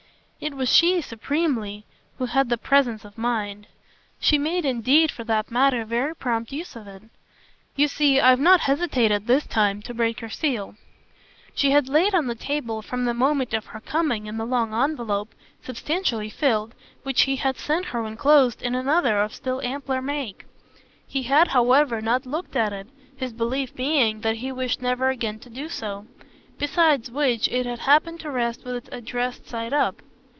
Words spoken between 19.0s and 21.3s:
of still ampler make. He